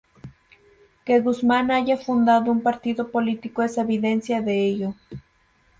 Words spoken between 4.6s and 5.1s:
ello.